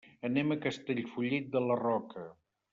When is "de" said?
1.59-1.65